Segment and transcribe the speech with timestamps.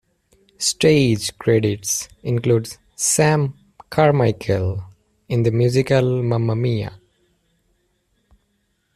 [0.57, 3.53] Stage credits include Sam
[3.91, 4.83] Carmichael
[5.29, 6.99] in the musical Mamma Mia!